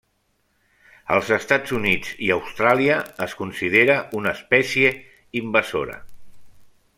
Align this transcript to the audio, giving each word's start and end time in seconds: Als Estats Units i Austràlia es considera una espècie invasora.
Als 1.17 1.27
Estats 1.35 1.73
Units 1.79 2.15
i 2.27 2.31
Austràlia 2.35 2.95
es 3.27 3.35
considera 3.43 3.99
una 4.21 4.33
espècie 4.39 4.95
invasora. 5.43 6.01